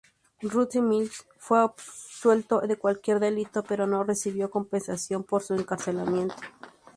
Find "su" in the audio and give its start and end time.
5.43-5.53